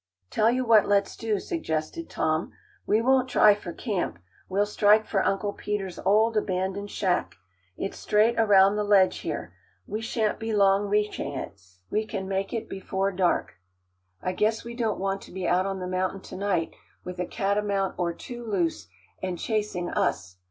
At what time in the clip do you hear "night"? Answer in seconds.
16.35-16.73